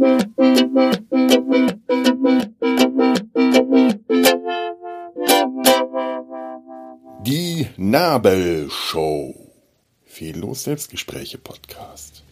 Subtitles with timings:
[0.00, 0.06] Die
[7.76, 9.34] Nabelshow.
[10.06, 12.24] Fehllos Selbstgespräche Podcast.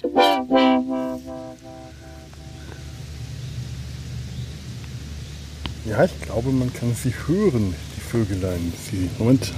[5.84, 8.72] Ja, ich glaube, man kann sie hören, die Vögelein.
[8.90, 9.52] Sie, Moment.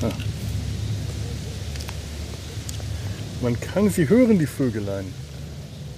[3.41, 5.07] Man kann sie hören, die Vögelein.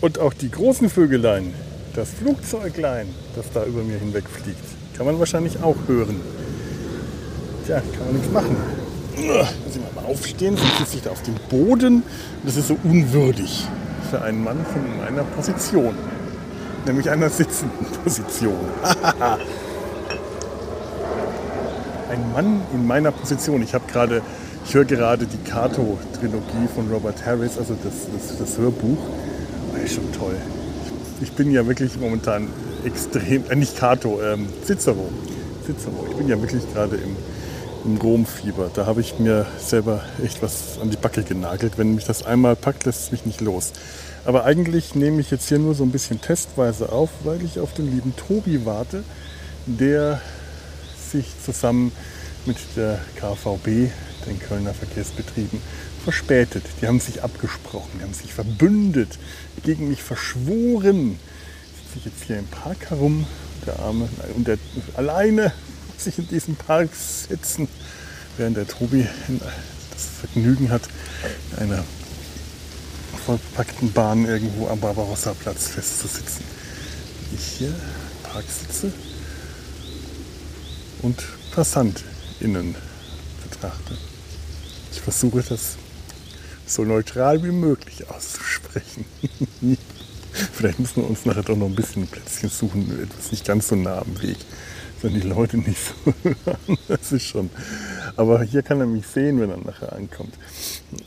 [0.02, 1.55] Und auch die großen Vögelein,
[1.95, 4.64] das Flugzeuglein, das da über mir hinwegfliegt,
[4.96, 6.20] kann man wahrscheinlich auch hören.
[7.66, 8.56] Tja, kann man nichts machen.
[9.16, 12.02] Muss ich mal aufstehen, sonst sitze ich da auf dem Boden.
[12.45, 13.66] Das ist so unwürdig
[14.10, 15.95] für einen Mann von meiner Position.
[16.87, 18.59] Nämlich einer sitzenden Position.
[22.10, 23.62] Ein Mann in meiner Position.
[23.62, 24.23] Ich habe gerade,
[24.66, 28.98] ich höre gerade die Kato-Trilogie von Robert Harris, also das, das, das Hörbuch.
[29.73, 30.37] Das ist schon toll.
[31.23, 32.48] Ich, bin ja wirklich momentan
[32.84, 35.09] extrem, äh, nicht Kato, ähm, Cicero.
[35.65, 36.06] Cicero.
[36.10, 37.16] Ich bin ja wirklich gerade im,
[37.84, 38.70] im Romfieber.
[38.74, 41.78] Da habe ich mir selber echt was an die Backe genagelt.
[41.78, 43.73] Wenn mich das einmal packt, lässt es mich nicht los.
[44.24, 47.73] Aber eigentlich nehme ich jetzt hier nur so ein bisschen testweise auf, weil ich auf
[47.73, 49.04] den lieben Tobi warte,
[49.66, 50.20] der
[51.10, 51.93] sich zusammen
[52.46, 53.90] mit der KVB,
[54.26, 55.60] den Kölner Verkehrsbetrieben,
[56.03, 56.65] verspätet.
[56.81, 59.19] Die haben sich abgesprochen, die haben sich verbündet,
[59.65, 61.19] gegen mich verschworen.
[61.75, 63.27] Sitze ich jetzt hier im Park herum,
[63.67, 64.59] der Arme und der
[64.95, 65.53] alleine
[65.97, 67.69] sich in diesem Park sitzen,
[68.37, 69.06] während der Tobi
[69.91, 70.83] das Vergnügen hat,
[71.53, 71.84] in einer
[73.25, 76.45] vollpackten Bahn irgendwo am Barbarossa-Platz festzusitzen.
[77.34, 78.93] Ich hier im Park sitze
[81.03, 82.75] und PassantInnen
[83.49, 83.97] betrachte.
[84.91, 85.77] Ich versuche das
[86.72, 89.04] so neutral wie möglich auszusprechen.
[90.32, 93.69] Vielleicht müssen wir uns nachher doch noch ein bisschen ein Plätzchen suchen, etwas nicht ganz
[93.69, 94.38] so nah am Weg,
[95.00, 96.78] sondern die Leute nicht so hören.
[96.88, 97.50] Das ist schon.
[98.16, 100.34] Aber hier kann er mich sehen, wenn er nachher ankommt.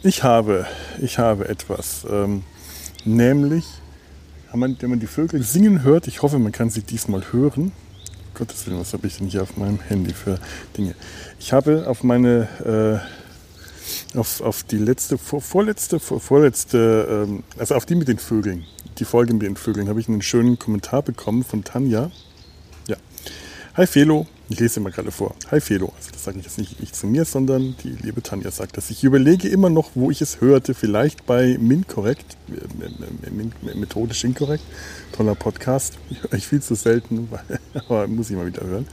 [0.04, 0.68] Ich habe,
[1.02, 2.44] ich habe etwas, ähm,
[3.04, 3.66] nämlich,
[4.52, 7.72] wenn man, wenn man die Vögel singen hört, ich hoffe, man kann sie diesmal hören.
[8.36, 10.40] Gottes Willen, was habe ich denn hier auf meinem Handy für
[10.78, 10.94] Dinge?
[11.40, 13.25] Ich habe auf meine äh,
[14.16, 18.66] auf, auf die letzte, vor, vorletzte, vor, vorletzte, ähm, also auf die mit den Vögeln,
[18.98, 22.12] die Folge mit den Vögeln, habe ich einen schönen Kommentar bekommen von Tanja.
[22.88, 22.98] Ja.
[23.76, 25.36] Hi Felo, ich lese mal gerade vor.
[25.52, 28.52] Hi Felo, also das sage ich jetzt nicht ich zu mir, sondern die liebe Tanja
[28.52, 28.90] sagt das.
[28.90, 34.64] Ich überlege immer noch, wo ich es hörte, vielleicht bei MinCorrect, äh, methodisch inkorrekt,
[35.12, 35.98] toller Podcast.
[36.10, 37.30] Ich höre ich viel zu selten,
[37.74, 38.88] aber muss ich mal wieder hören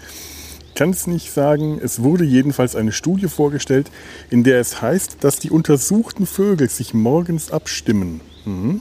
[0.75, 1.81] kann es nicht sagen.
[1.83, 3.91] Es wurde jedenfalls eine Studie vorgestellt,
[4.31, 8.21] in der es heißt, dass die untersuchten Vögel sich morgens abstimmen.
[8.45, 8.81] Mhm.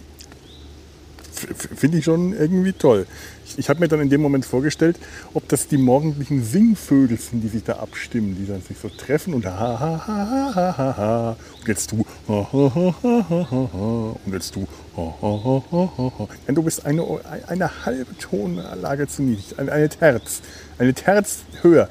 [1.76, 3.08] Finde ich schon irgendwie toll.
[3.46, 4.98] Ich, ich habe mir dann in dem Moment vorgestellt,
[5.34, 9.34] ob das die morgendlichen Singvögel sind, die sich da abstimmen, die dann sich so treffen
[9.34, 13.70] und ha ha ha ha ha ha und jetzt du ha ha ha ha ha
[13.74, 16.28] ha und jetzt du ha ha ha.
[16.48, 17.06] Ja, du bist eine,
[17.48, 20.42] eine halbe Tonlage zu niedrig, eine, eine Terz,
[20.78, 21.90] eine Terz höher.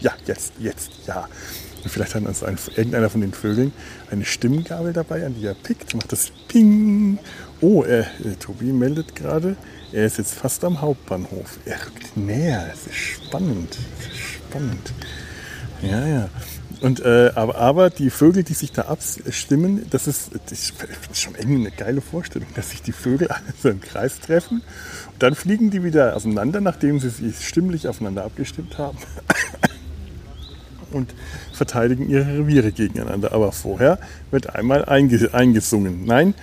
[0.00, 1.28] Ja, jetzt, jetzt, ja.
[1.82, 3.72] Und vielleicht hat also ein, irgendeiner von den Vögeln
[4.10, 7.18] eine Stimmgabel dabei, an die er pickt, macht das Ping.
[7.60, 8.04] Oh, äh,
[8.40, 9.56] Tobi meldet gerade,
[9.92, 11.58] er ist jetzt fast am Hauptbahnhof.
[11.64, 12.68] Er rückt näher.
[12.72, 13.78] Es ist spannend.
[14.00, 14.92] Es ist spannend.
[15.80, 16.28] Ja, ja.
[16.80, 21.34] Und, äh, aber, aber die Vögel, die sich da abstimmen, das ist, das ist schon
[21.34, 24.62] irgendwie eine geile Vorstellung, dass sich die Vögel alle so im Kreis treffen.
[25.12, 28.98] Und dann fliegen die wieder auseinander, nachdem sie sich stimmlich aufeinander abgestimmt haben.
[30.92, 31.14] und
[31.52, 33.32] verteidigen ihre Reviere gegeneinander.
[33.32, 33.98] Aber vorher
[34.30, 36.04] wird einmal eingesungen.
[36.04, 36.34] Nein,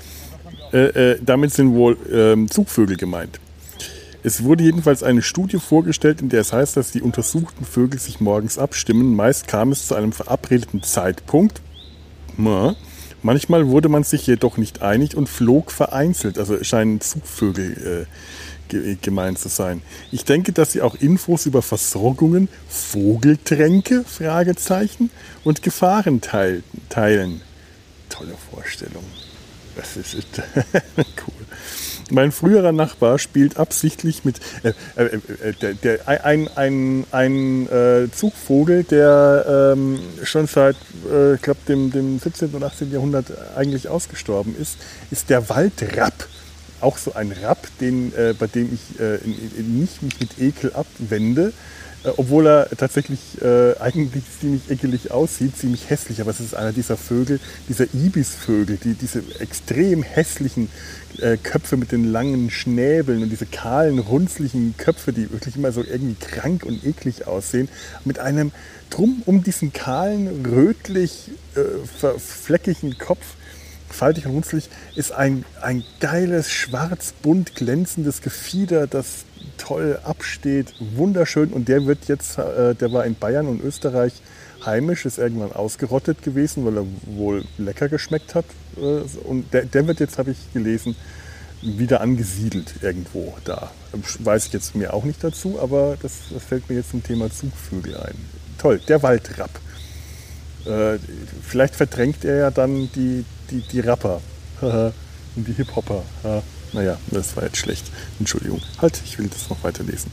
[0.71, 3.39] äh, äh, damit sind wohl äh, Zugvögel gemeint.
[4.23, 8.21] Es wurde jedenfalls eine Studie vorgestellt, in der es heißt, dass die untersuchten Vögel sich
[8.21, 9.15] morgens abstimmen.
[9.15, 11.61] Meist kam es zu einem verabredeten Zeitpunkt.
[13.21, 16.37] Manchmal wurde man sich jedoch nicht einig und flog vereinzelt.
[16.37, 18.07] Also scheinen Zugvögel
[18.71, 19.81] äh, gemeint zu sein.
[20.11, 25.09] Ich denke, dass sie auch Infos über Versorgungen, Vogeltränke, Fragezeichen
[25.43, 27.41] und Gefahren teilen.
[28.09, 29.03] Tolle Vorstellung.
[29.75, 30.15] Das ist
[30.97, 31.42] cool.
[32.11, 38.07] Mein früherer Nachbar spielt absichtlich mit äh, äh, äh, der, der, ein, ein, ein äh,
[38.11, 40.75] Zugvogel, der ähm, schon seit,
[41.11, 42.49] äh, ich glaube, dem, dem 17.
[42.49, 42.91] und 18.
[42.91, 44.77] Jahrhundert eigentlich ausgestorben ist,
[45.11, 46.27] ist der Waldrapp.
[46.81, 51.47] Auch so ein Rapp, den, äh, bei dem ich in, nicht mich mit Ekel abwende,
[51.47, 51.51] äh,
[52.17, 56.21] obwohl er tatsächlich äh, eigentlich ziemlich ekelig aussieht, ziemlich hässlich.
[56.21, 57.39] Aber es ist einer dieser Vögel,
[57.69, 60.69] dieser Ibisvögel, die diese extrem hässlichen
[61.19, 65.83] äh, Köpfe mit den langen Schnäbeln und diese kahlen, runzlichen Köpfe, die wirklich immer so
[65.83, 67.69] irgendwie krank und eklig aussehen,
[68.03, 68.51] mit einem
[68.89, 73.35] drum um diesen kahlen, rötlich äh, fleckigen Kopf
[73.93, 79.25] faltig und runzlig, ist ein, ein geiles, schwarz-bunt glänzendes Gefieder, das
[79.57, 81.49] toll absteht, wunderschön.
[81.49, 84.13] Und der wird jetzt, äh, der war in Bayern und Österreich
[84.65, 88.45] heimisch, ist irgendwann ausgerottet gewesen, weil er wohl lecker geschmeckt hat.
[88.77, 90.95] Äh, und der, der wird jetzt, habe ich gelesen,
[91.61, 93.71] wieder angesiedelt irgendwo da.
[94.19, 97.31] Weiß ich jetzt mir auch nicht dazu, aber das, das fällt mir jetzt zum Thema
[97.31, 98.15] Zugvögel ein.
[98.57, 99.51] Toll, der Waldrapp.
[100.65, 100.99] Äh,
[101.41, 104.21] vielleicht verdrängt er ja dann die, die, die Rapper
[104.61, 106.03] und die Hip-Hopper.
[106.73, 107.85] Naja, das war jetzt schlecht.
[108.19, 108.61] Entschuldigung.
[108.81, 110.11] Halt, ich will das noch weiterlesen.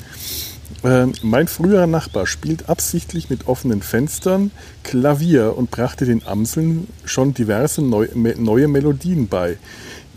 [0.85, 4.51] Ähm, mein früherer Nachbar spielt absichtlich mit offenen Fenstern
[4.83, 9.59] Klavier und brachte den Amseln schon diverse neu, me, neue Melodien bei,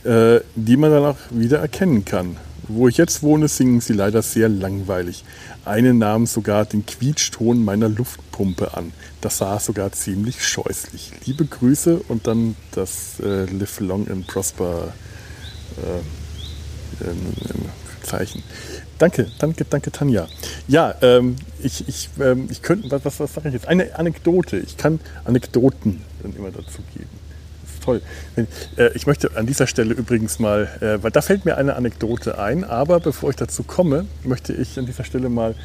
[0.03, 2.37] äh, die man dann auch wieder erkennen kann.
[2.67, 5.25] Wo ich jetzt wohne, singen sie leider sehr langweilig.
[5.65, 8.93] Eine nahm sogar den Quietschton meiner Luftpumpe an.
[9.21, 11.11] Das sah sogar ziemlich scheußlich.
[11.25, 14.93] Liebe Grüße und dann das äh, Live Long and Prosper
[15.77, 17.33] äh, ähm,
[18.01, 18.43] Zeichen.
[18.97, 20.27] Danke, danke, danke, Tanja.
[20.67, 23.67] Ja, ähm, ich, ich, ähm, ich könnte, was, was, was sage ich jetzt?
[23.67, 24.57] Eine Anekdote.
[24.57, 27.22] Ich kann Anekdoten dann immer dazu geben
[27.83, 28.01] toll.
[28.35, 32.39] Äh, ich möchte an dieser Stelle übrigens mal, äh, weil da fällt mir eine Anekdote
[32.39, 35.55] ein, aber bevor ich dazu komme, möchte ich an dieser Stelle mal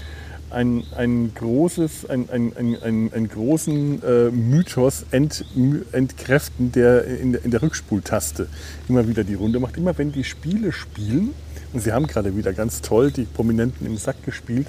[0.51, 5.45] ein, ein großes, ein, ein, ein, einen großen äh, Mythos ent,
[5.93, 8.49] entkräften, der in, in der Rückspultaste
[8.89, 9.77] immer wieder die Runde macht.
[9.77, 11.35] Immer wenn die Spiele spielen,
[11.73, 14.69] und sie haben gerade wieder ganz toll die Prominenten im Sack gespielt,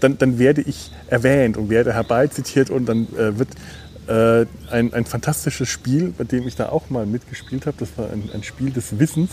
[0.00, 3.50] dann, dann werde ich erwähnt und werde herbeizitiert und dann äh, wird
[4.06, 7.76] äh, ein, ein fantastisches Spiel, bei dem ich da auch mal mitgespielt habe.
[7.78, 9.30] Das war ein, ein Spiel des Wissens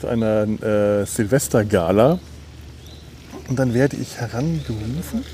[0.00, 2.18] zu einer äh, Silvestergala.
[3.48, 5.24] Und dann werde ich herangerufen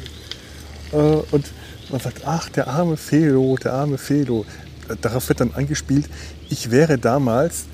[0.93, 1.52] äh, und
[1.90, 4.44] man sagt, ach, der arme Felo, der arme Felo.
[5.00, 6.08] Darauf wird dann angespielt,
[6.49, 7.67] ich wäre damals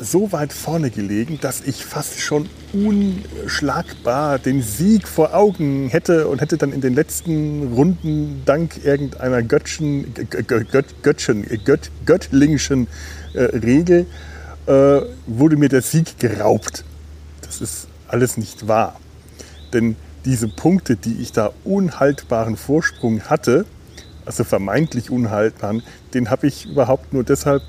[0.00, 6.40] so weit vorne gelegen, dass ich fast schon unschlagbar den Sieg vor Augen hätte und
[6.40, 10.14] hätte dann in den letzten Runden dank irgendeiner Göttchen,
[11.02, 12.88] Göttchen, Gött, göttlingischen
[13.34, 14.06] äh, Regel
[14.66, 16.84] äh, wurde mir der Sieg geraubt.
[17.42, 18.98] Das ist alles nicht wahr.
[19.72, 23.66] Denn diese Punkte, die ich da unhaltbaren Vorsprung hatte,
[24.24, 25.82] also vermeintlich unhaltbaren,
[26.14, 27.62] den habe ich überhaupt nur deshalb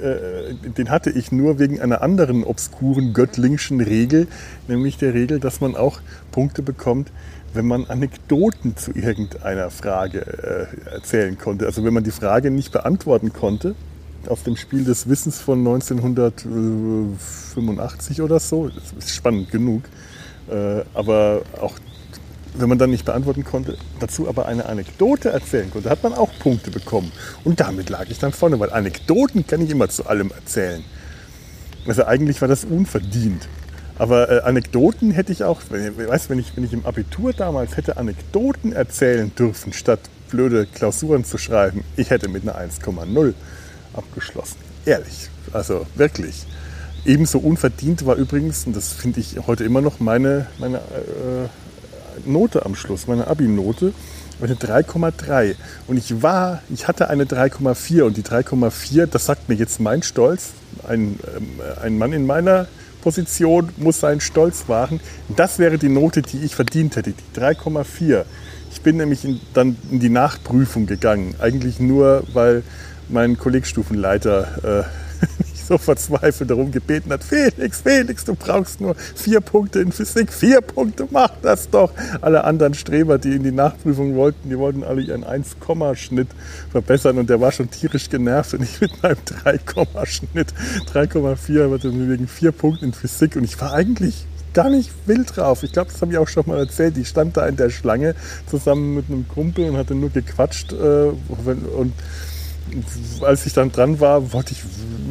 [0.00, 4.28] äh, den hatte ich nur wegen einer anderen obskuren göttlingschen Regel,
[4.68, 6.00] nämlich der Regel, dass man auch
[6.30, 7.10] Punkte bekommt,
[7.54, 11.64] wenn man Anekdoten zu irgendeiner Frage äh, erzählen konnte.
[11.66, 13.74] Also wenn man die Frage nicht beantworten konnte,
[14.28, 19.84] aus dem Spiel des Wissens von 1985 oder so, das ist spannend genug,
[20.50, 21.78] äh, aber auch
[22.54, 26.30] wenn man dann nicht beantworten konnte, dazu aber eine Anekdote erzählen konnte, hat man auch
[26.38, 27.12] Punkte bekommen.
[27.42, 30.84] Und damit lag ich dann vorne, weil Anekdoten kann ich immer zu allem erzählen.
[31.86, 33.48] Also eigentlich war das unverdient.
[33.98, 37.96] Aber äh, Anekdoten hätte ich auch, weißt, wenn ich, wenn ich im Abitur damals hätte
[37.96, 40.00] Anekdoten erzählen dürfen, statt
[40.30, 43.34] blöde Klausuren zu schreiben, ich hätte mit einer 1,0
[43.92, 44.56] abgeschlossen.
[44.84, 46.46] Ehrlich, also wirklich.
[47.04, 51.48] Ebenso unverdient war übrigens, und das finde ich heute immer noch, meine, meine äh,
[52.24, 53.92] Note am Schluss, meine Abi-Note,
[54.42, 55.54] eine 3,3.
[55.86, 60.02] Und ich war, ich hatte eine 3,4 und die 3,4, das sagt mir jetzt mein
[60.02, 60.50] Stolz,
[60.86, 62.66] ein, ähm, ein Mann in meiner
[63.02, 65.00] Position muss seinen Stolz wahren.
[65.36, 68.24] Das wäre die Note, die ich verdient hätte, die 3,4.
[68.72, 72.62] Ich bin nämlich in, dann in die Nachprüfung gegangen, eigentlich nur, weil
[73.08, 75.03] mein Kollegstufenleiter äh,
[75.68, 80.60] so verzweifelt darum gebeten hat, Felix, Felix, du brauchst nur vier Punkte in Physik, vier
[80.60, 81.90] Punkte, mach das doch.
[82.20, 86.28] Alle anderen Streber, die in die Nachprüfung wollten, die wollten alle ihren 1-Schnitt
[86.70, 90.54] verbessern und der war schon tierisch genervt und ich mit meinem 3-Schnitt,
[90.92, 95.62] 3,4 hatte wegen vier Punkten in Physik und ich war eigentlich gar nicht wild drauf.
[95.62, 96.96] Ich glaube, das habe ich auch schon mal erzählt.
[96.96, 98.14] Ich stand da in der Schlange
[98.46, 101.92] zusammen mit einem Kumpel und hatte nur gequatscht äh, und
[103.20, 104.62] als ich dann dran war, wollte ich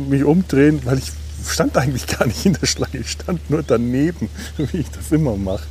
[0.10, 1.12] mich umdrehen, weil ich
[1.46, 5.36] stand eigentlich gar nicht in der Schlange, ich stand nur daneben, wie ich das immer
[5.36, 5.64] mache.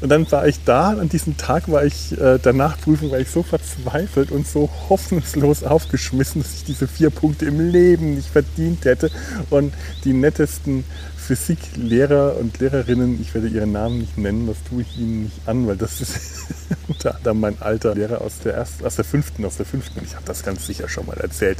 [0.00, 3.30] Und dann war ich da, an diesem Tag war ich, äh, der Nachprüfung war ich
[3.30, 8.84] so verzweifelt und so hoffnungslos aufgeschmissen, dass ich diese vier Punkte im Leben nicht verdient
[8.84, 9.10] hätte.
[9.50, 9.72] Und
[10.04, 10.84] die nettesten
[11.28, 15.66] Physiklehrer und Lehrerinnen, ich werde ihren Namen nicht nennen, das tue ich ihnen nicht an,
[15.66, 16.18] weil das ist
[16.88, 20.14] unter anderem mein alter Lehrer aus der ersten, aus der fünften, aus der fünften, ich
[20.14, 21.58] habe das ganz sicher schon mal erzählt.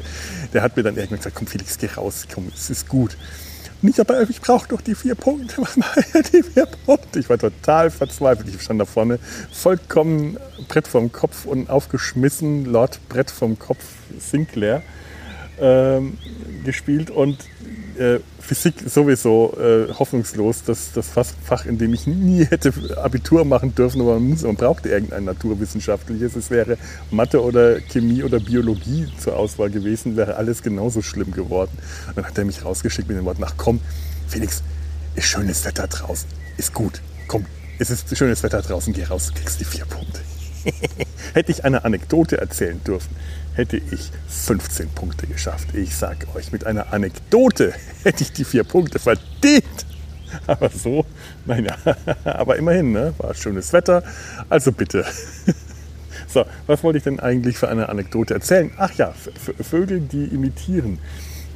[0.54, 3.18] Der hat mir dann irgendwann gesagt, komm Felix, geh raus, komm, es ist gut.
[3.82, 5.56] Nicht, aber ich brauche doch die vier Punkte.
[5.58, 7.18] Was machen die vier Punkte?
[7.18, 8.48] Ich war total verzweifelt.
[8.48, 9.18] Ich stand da vorne,
[9.52, 13.84] vollkommen Brett vom Kopf und aufgeschmissen, Lord Brett vom Kopf
[14.18, 14.82] Sinclair
[15.60, 16.16] ähm,
[16.64, 17.36] gespielt und
[17.98, 23.74] äh, Physik sowieso äh, hoffnungslos, das, das Fach, in dem ich nie hätte Abitur machen
[23.74, 26.36] dürfen, aber man, muss, man brauchte irgendein naturwissenschaftliches.
[26.36, 26.78] Es wäre
[27.10, 31.72] Mathe oder Chemie oder Biologie zur Auswahl gewesen, wäre alles genauso schlimm geworden.
[32.08, 33.80] Und dann hat er mich rausgeschickt mit den Worten, ach komm,
[34.28, 34.62] Felix,
[35.14, 37.44] ist schönes Wetter draußen, ist gut, komm,
[37.78, 40.20] es ist schönes Wetter draußen, geh raus, kriegst die vier Punkte.
[41.34, 43.14] Hätte ich eine Anekdote erzählen dürfen,
[43.58, 45.74] hätte ich 15 Punkte geschafft.
[45.74, 47.74] Ich sage euch, mit einer Anekdote
[48.04, 49.64] hätte ich die vier Punkte verdient.
[50.46, 51.04] Aber so,
[51.44, 51.76] naja,
[52.24, 53.12] aber immerhin, ne?
[53.18, 54.02] war schönes Wetter,
[54.48, 55.04] also bitte.
[56.30, 58.70] So, was wollte ich denn eigentlich für eine Anekdote erzählen?
[58.76, 59.14] Ach ja,
[59.62, 60.98] Vögel, die imitieren.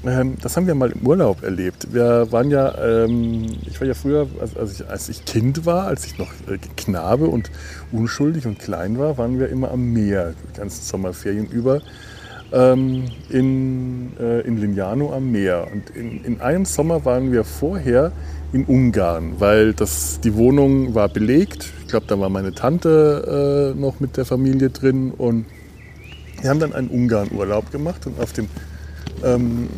[0.05, 1.93] Ähm, das haben wir mal im Urlaub erlebt.
[1.93, 5.87] Wir waren ja, ähm, ich war ja früher, als, als, ich, als ich Kind war,
[5.87, 7.51] als ich noch äh, Knabe und
[7.93, 11.83] unschuldig und klein war, waren wir immer am Meer, die ganzen Sommerferien über,
[12.53, 15.69] ähm, in, äh, in Lignano am Meer.
[15.73, 18.11] Und in, in einem Sommer waren wir vorher
[18.53, 21.71] in Ungarn, weil das, die Wohnung war belegt.
[21.83, 25.47] Ich glaube, da war meine Tante äh, noch mit der Familie drin und
[26.41, 28.49] wir haben dann einen Ungarn-Urlaub gemacht und auf dem
[29.25, 29.69] ähm,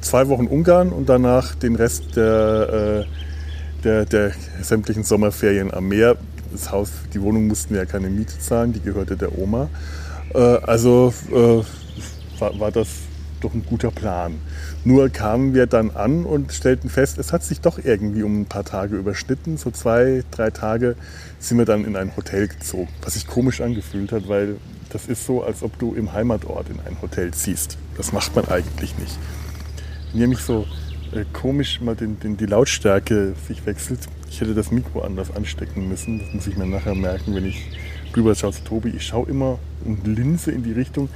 [0.00, 6.16] zwei Wochen Ungarn und danach den Rest der, äh, der, der sämtlichen Sommerferien am Meer.
[6.52, 9.68] Das Haus, die Wohnung mussten wir ja keine Miete zahlen, die gehörte der Oma.
[10.34, 12.88] Äh, also äh, war, war das
[13.40, 14.34] doch ein guter Plan.
[14.84, 18.46] Nur kamen wir dann an und stellten fest, es hat sich doch irgendwie um ein
[18.46, 19.56] paar Tage überschnitten.
[19.56, 20.96] So zwei, drei Tage
[21.38, 24.56] sind wir dann in ein Hotel gezogen, was sich komisch angefühlt hat, weil
[24.92, 27.78] das ist so, als ob du im Heimatort in ein Hotel ziehst.
[27.96, 29.18] Das macht man eigentlich nicht.
[30.12, 30.66] Wenn ihr mich so
[31.12, 35.88] äh, komisch mal den, den, die Lautstärke sich wechselt, ich hätte das Mikro anders anstecken
[35.88, 36.20] müssen.
[36.20, 37.66] Das muss ich mir nachher merken, wenn ich
[38.16, 38.90] rüber schaue zu Tobi.
[38.90, 41.08] Ich schaue immer und linse in die Richtung,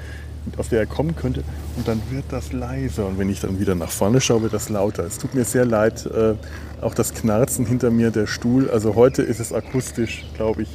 [0.57, 1.43] aus der er kommen könnte
[1.77, 3.07] und dann wird das leiser.
[3.07, 5.05] Und wenn ich dann wieder nach vorne schaue, wird das lauter.
[5.05, 6.35] Es tut mir sehr leid, äh,
[6.81, 8.71] auch das Knarzen hinter mir, der Stuhl.
[8.71, 10.69] Also heute ist es akustisch, glaube ich,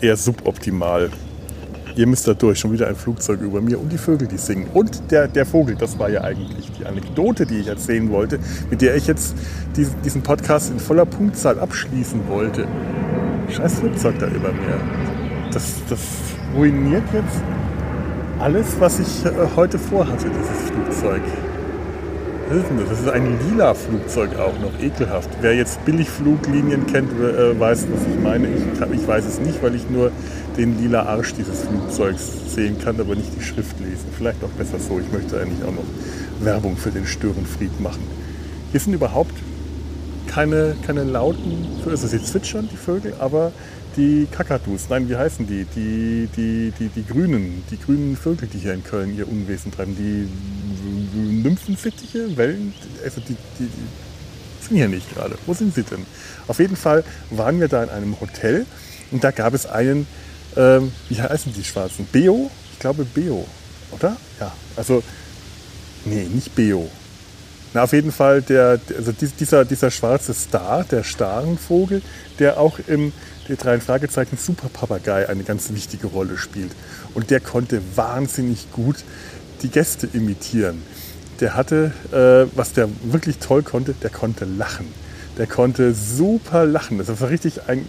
[0.00, 1.10] eher suboptimal
[1.98, 4.68] ihr müsst da durch, schon wieder ein Flugzeug über mir und die Vögel, die singen.
[4.72, 8.38] Und der, der Vogel, das war ja eigentlich die Anekdote, die ich erzählen wollte,
[8.70, 9.34] mit der ich jetzt
[9.76, 12.68] diesen, Podcast in voller Punktzahl abschließen wollte.
[13.50, 14.80] Scheiß Flugzeug da über mir.
[15.52, 15.98] Das, das
[16.54, 17.42] ruiniert jetzt
[18.38, 21.22] alles, was ich äh, heute vorhatte, dieses Flugzeug.
[22.48, 22.88] Was ist denn das?
[22.88, 25.28] Das ist ein lila Flugzeug auch noch, ekelhaft.
[25.42, 28.48] Wer jetzt Billigfluglinien kennt, äh, weiß, was ich meine.
[28.94, 30.10] Ich, weiß es nicht, weil ich nur
[30.56, 34.06] den lila Arsch dieses Flugzeugs sehen kann, aber nicht die Schrift lesen.
[34.16, 34.98] Vielleicht auch besser so.
[34.98, 35.84] Ich möchte eigentlich auch noch
[36.40, 38.02] Werbung für den Störenfried machen.
[38.70, 39.34] Hier sind überhaupt
[40.26, 41.66] keine, keine lauten.
[41.86, 43.52] Also sie zwitschern, die Vögel, aber
[43.96, 45.66] die Kakadus, nein, wie heißen die?
[45.76, 49.96] Die, die, die, die grünen, die grünen Vögel, die hier in Köln ihr Unwesen treiben,
[49.96, 50.28] die
[51.18, 52.72] Nymphenfittiche, Wellen,
[53.04, 55.36] also die, die, die sind hier nicht gerade.
[55.46, 56.06] Wo sind sie denn?
[56.46, 58.66] Auf jeden Fall waren wir da in einem Hotel
[59.10, 60.06] und da gab es einen,
[60.56, 62.06] ähm, wie heißen die Schwarzen?
[62.10, 62.50] Beo?
[62.72, 63.46] Ich glaube Beo,
[63.90, 64.16] oder?
[64.40, 65.02] Ja, also,
[66.04, 66.88] nee, nicht Beo.
[67.74, 72.02] Na, auf jeden Fall der, also dieser, dieser schwarze Star, der Starenvogel,
[72.38, 73.12] der auch im
[73.48, 76.72] der drei Fragezeichen Super Papagei eine ganz wichtige Rolle spielt.
[77.14, 78.96] Und der konnte wahnsinnig gut
[79.62, 80.82] die Gäste imitieren
[81.40, 84.86] der hatte, äh, was der wirklich toll konnte, der konnte lachen.
[85.36, 86.98] Der konnte super lachen.
[86.98, 87.86] Das war richtig ein,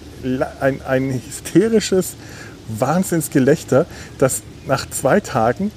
[0.60, 2.16] ein, ein hysterisches
[2.68, 3.88] Wahnsinnsgelächter,
[4.20, 5.72] das nach zwei Tagen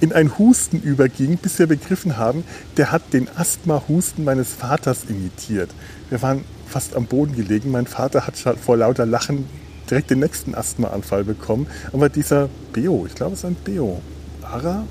[0.00, 2.44] in ein Husten überging, bis wir begriffen haben,
[2.76, 5.70] der hat den Asthma-Husten meines Vaters imitiert.
[6.08, 7.70] Wir waren fast am Boden gelegen.
[7.70, 9.46] Mein Vater hat vor lauter Lachen
[9.90, 11.66] direkt den nächsten Asthmaanfall bekommen.
[11.92, 14.00] Aber dieser Beo, ich glaube es ist ein Beo,
[14.42, 14.84] Ara,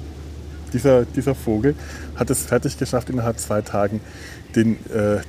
[0.69, 1.75] dieser, dieser Vogel
[2.15, 4.01] hat es fertig geschafft, innerhalb zwei Tagen
[4.55, 5.21] den, äh, äh,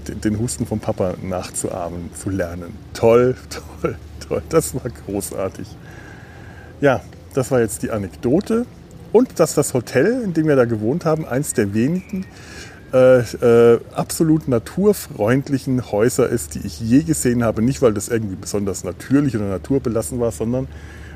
[0.00, 2.74] den Husten vom Papa nachzuahmen, zu lernen.
[2.94, 3.36] Toll,
[3.80, 3.96] toll,
[4.26, 4.42] toll.
[4.48, 5.68] Das war großartig.
[6.80, 7.00] Ja,
[7.34, 8.66] das war jetzt die Anekdote.
[9.12, 12.24] Und dass das Hotel, in dem wir da gewohnt haben, eins der wenigen
[12.92, 17.62] äh, äh, absolut naturfreundlichen Häuser ist, die ich je gesehen habe.
[17.62, 20.68] Nicht, weil das irgendwie besonders natürlich oder naturbelassen war, sondern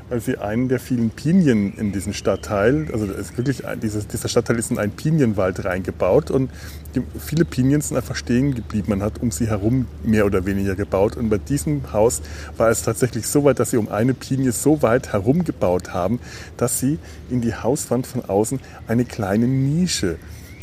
[0.09, 4.57] weil sie einen der vielen Pinien in diesem Stadtteil, also ist wirklich dieses, dieser Stadtteil
[4.57, 6.49] ist in einen Pinienwald reingebaut und
[6.95, 8.89] die, viele Pinien sind einfach stehen geblieben.
[8.89, 12.21] Man hat um sie herum mehr oder weniger gebaut und bei diesem Haus
[12.55, 16.19] war es tatsächlich so weit, dass sie um eine Pinie so weit herum gebaut haben,
[16.55, 16.99] dass sie
[17.29, 20.17] in die Hauswand von außen eine kleine Nische,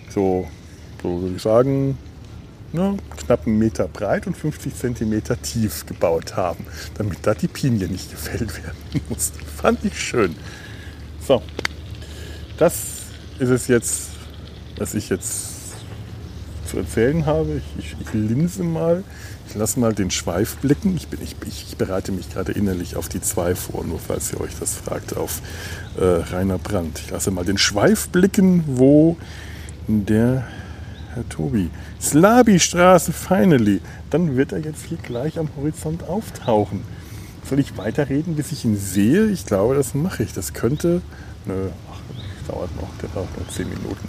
[0.09, 0.49] so,
[1.03, 1.99] so würde ich sagen,
[2.75, 6.67] ne, knapp einen Meter breit und 50 Zentimeter tief gebaut haben,
[6.99, 8.77] damit da die Pinie nicht gefällt werden
[9.09, 9.33] muss.
[9.57, 10.35] Fand ich schön.
[11.27, 11.41] So,
[12.59, 12.75] das
[13.39, 14.11] ist es jetzt,
[14.77, 15.53] was ich jetzt
[16.69, 17.63] zu erzählen habe.
[17.79, 19.05] Ich, ich, ich linse mal,
[19.49, 20.97] ich lasse mal den Schweif blicken.
[20.97, 24.41] Ich, bin, ich, ich bereite mich gerade innerlich auf die zwei vor, nur falls ihr
[24.41, 25.43] euch das fragt, auf
[25.97, 26.99] äh, Rainer Brandt.
[27.05, 29.17] Ich lasse mal den Schweif blicken, wo
[29.87, 30.45] der
[31.15, 31.71] Herr Tobi.
[32.01, 33.81] Slabi-Straße, finally.
[34.11, 36.83] Dann wird er jetzt hier gleich am Horizont auftauchen.
[37.49, 39.27] Soll ich weiterreden, bis ich ihn sehe?
[39.27, 40.33] Ich glaube, das mache ich.
[40.33, 41.03] Das könnte.
[41.47, 42.89] Nö, ach, das dauert noch.
[43.01, 44.09] Der braucht noch zehn Minuten.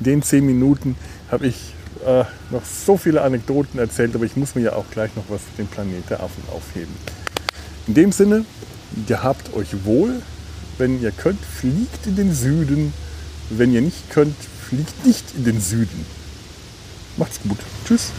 [0.00, 0.96] In den zehn Minuten
[1.30, 1.74] habe ich
[2.06, 5.40] äh, noch so viele Anekdoten erzählt, aber ich muss mir ja auch gleich noch was
[5.40, 6.94] für den Planet der Affen aufheben.
[7.86, 8.44] In dem Sinne,
[9.08, 10.22] ihr habt euch wohl.
[10.78, 12.92] Wenn ihr könnt, fliegt in den Süden.
[13.50, 14.36] Wenn ihr nicht könnt,
[14.68, 16.04] fliegt nicht in den Süden.
[17.16, 17.58] Macht's gut.
[17.86, 18.12] Tschüss.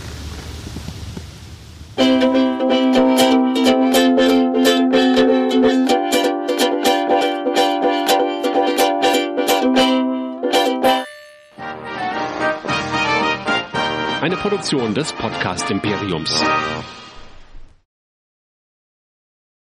[14.21, 16.43] Eine Produktion des Podcast Imperiums.